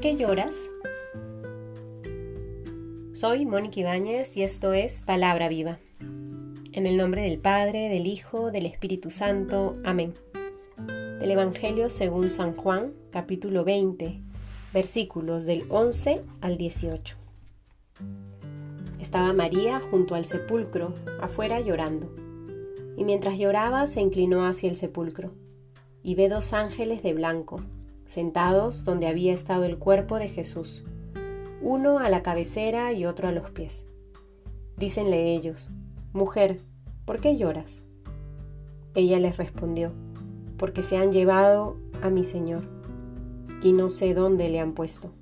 [0.00, 0.70] qué lloras?
[3.12, 5.78] Soy Mónica Ibáñez y esto es Palabra Viva.
[6.72, 9.74] En el nombre del Padre, del Hijo, del Espíritu Santo.
[9.84, 10.12] Amén.
[11.20, 14.20] Del Evangelio según San Juan, capítulo 20,
[14.74, 17.16] versículos del 11 al 18.
[19.00, 22.14] Estaba María junto al sepulcro, afuera llorando.
[22.96, 25.32] Y mientras lloraba se inclinó hacia el sepulcro,
[26.02, 27.62] y ve dos ángeles de blanco,
[28.06, 30.84] sentados donde había estado el cuerpo de Jesús,
[31.60, 33.84] uno a la cabecera y otro a los pies.
[34.76, 35.70] Dícenle ellos,
[36.12, 36.60] Mujer,
[37.04, 37.82] ¿por qué lloras?
[38.94, 39.92] Ella les respondió,
[40.56, 42.64] porque se han llevado a mi Señor,
[43.62, 45.12] y no sé dónde le han puesto.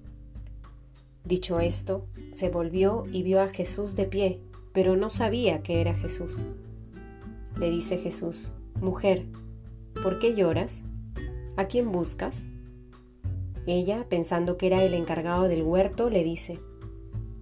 [1.24, 4.40] Dicho esto, se volvió y vio a Jesús de pie,
[4.72, 6.44] pero no sabía que era Jesús.
[7.58, 8.50] Le dice Jesús,
[8.80, 9.26] Mujer,
[10.02, 10.84] ¿por qué lloras?
[11.56, 12.48] ¿A quién buscas?
[13.66, 16.60] Ella, pensando que era el encargado del huerto, le dice,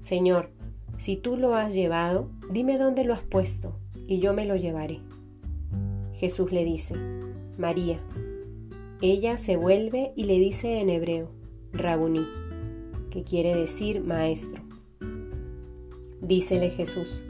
[0.01, 0.51] Señor,
[0.97, 5.01] si tú lo has llevado, dime dónde lo has puesto, y yo me lo llevaré.
[6.15, 6.95] Jesús le dice,
[7.59, 8.01] María.
[9.01, 11.33] Ella se vuelve y le dice en hebreo,
[11.73, 12.25] Rabuní,
[13.11, 14.63] que quiere decir maestro.
[16.21, 17.25] Dícele Jesús,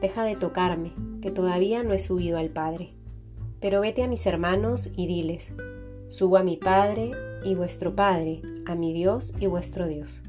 [0.00, 2.90] deja de tocarme, que todavía no he subido al Padre,
[3.60, 5.54] pero vete a mis hermanos y diles,
[6.10, 7.12] subo a mi Padre
[7.44, 10.22] y vuestro Padre, a mi Dios y vuestro Dios.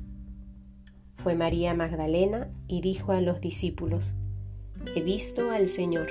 [1.16, 4.14] Fue María Magdalena y dijo a los discípulos,
[4.96, 6.08] He visto al Señor,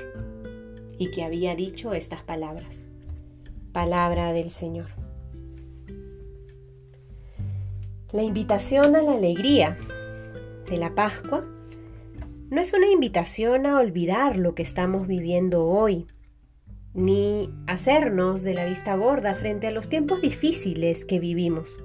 [0.97, 2.83] y que había dicho estas palabras.
[3.71, 4.87] Palabra del Señor.
[8.11, 9.77] La invitación a la alegría
[10.69, 11.45] de la Pascua
[12.49, 16.07] no es una invitación a olvidar lo que estamos viviendo hoy,
[16.97, 21.77] ni hacernos de la vista gorda frente a los tiempos difíciles que vivimos.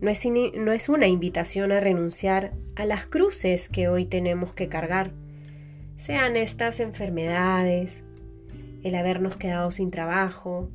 [0.00, 4.70] No es, no es, una invitación a renunciar a las cruces que hoy tenemos que
[4.70, 5.12] cargar,
[5.96, 8.02] sean estas enfermedades,
[8.82, 10.70] el habernos quedado sin trabajo,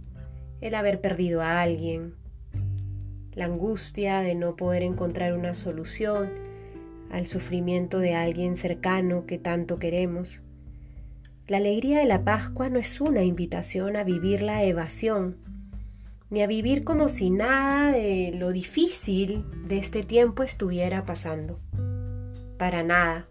[0.62, 2.13] el haber perdido a alguien,
[3.34, 6.29] la angustia de no poder encontrar una solución
[7.09, 10.44] al sufrimiento de alguien cercano que tanto queremos
[11.48, 15.38] la alegría de la Pascua no es una invitación a vivir la evasión,
[16.30, 21.59] ni a vivir como si nada de lo difícil de este tiempo estuviera pasando.
[22.58, 23.28] Para nada.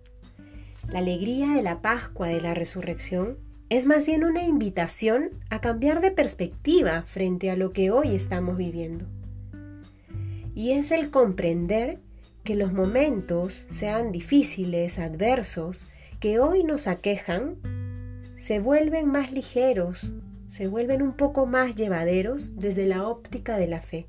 [0.89, 3.39] La alegría de la Pascua de la Resurrección
[3.71, 8.59] es más bien una invitación a cambiar de perspectiva frente a lo que hoy estamos
[8.59, 9.07] viviendo.
[10.55, 11.99] Y es el comprender
[12.45, 15.87] que los momentos, sean difíciles, adversos,
[16.21, 17.57] que hoy nos aquejan,
[18.43, 20.13] se vuelven más ligeros,
[20.49, 24.09] se vuelven un poco más llevaderos desde la óptica de la fe.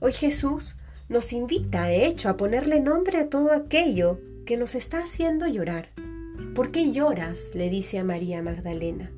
[0.00, 0.74] Hoy Jesús
[1.08, 5.90] nos invita, de hecho, a ponerle nombre a todo aquello que nos está haciendo llorar.
[6.52, 7.52] ¿Por qué lloras?
[7.54, 9.12] le dice a María Magdalena.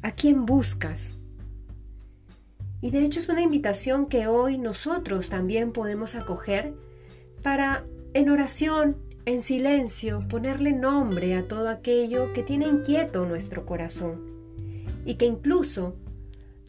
[0.00, 1.10] ¿A quién buscas?
[2.80, 6.72] Y de hecho es una invitación que hoy nosotros también podemos acoger
[7.42, 8.96] para en oración
[9.28, 14.22] en silencio ponerle nombre a todo aquello que tiene inquieto nuestro corazón
[15.04, 15.96] y que incluso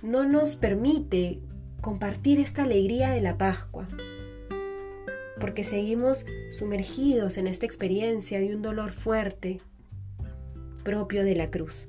[0.03, 1.40] no nos permite
[1.80, 3.88] compartir esta alegría de la Pascua,
[5.40, 9.62] porque seguimos sumergidos en esta experiencia de un dolor fuerte
[10.84, 11.88] propio de la cruz.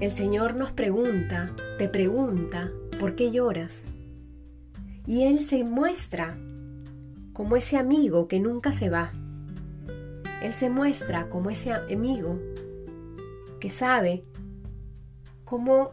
[0.00, 3.84] El Señor nos pregunta, te pregunta, ¿por qué lloras?
[5.06, 6.36] Y Él se muestra
[7.36, 9.12] como ese amigo que nunca se va.
[10.42, 12.40] Él se muestra como ese amigo
[13.60, 14.24] que sabe
[15.44, 15.90] cómo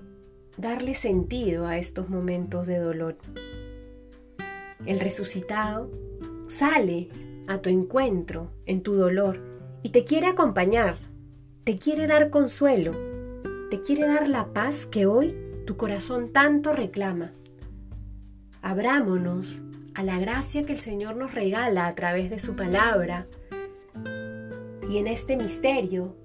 [0.57, 3.17] darle sentido a estos momentos de dolor.
[4.85, 5.91] El resucitado
[6.47, 7.09] sale
[7.49, 9.41] a tu encuentro en tu dolor
[9.83, 10.97] y te quiere acompañar,
[11.65, 12.93] te quiere dar consuelo,
[13.69, 15.35] te quiere dar la paz que hoy
[15.65, 17.33] tu corazón tanto reclama.
[18.61, 19.61] Abrámonos
[19.95, 23.27] a la gracia que el Señor nos regala a través de su palabra
[24.89, 26.15] y en este misterio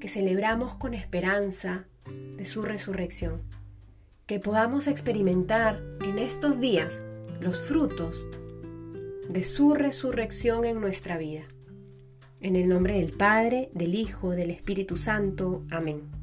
[0.00, 1.86] que celebramos con esperanza
[2.36, 3.42] de su resurrección.
[4.26, 7.02] Que podamos experimentar en estos días
[7.40, 8.26] los frutos
[9.28, 11.42] de su resurrección en nuestra vida.
[12.40, 15.64] En el nombre del Padre, del Hijo, del Espíritu Santo.
[15.70, 16.21] Amén.